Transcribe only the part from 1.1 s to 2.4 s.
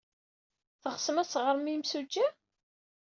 ad teɣrem i yimsujji?